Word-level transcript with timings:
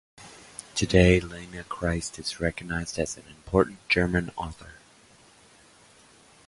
Today 0.73 1.19
Lena 1.19 1.63
Christ 1.63 2.17
is 2.17 2.39
recognized 2.39 2.97
as 2.97 3.17
an 3.17 3.25
important 3.29 3.87
German 3.87 4.31
author. 4.35 4.79